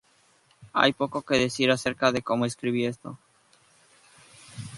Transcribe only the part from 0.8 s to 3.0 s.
poco que decir acerca de cómo escribí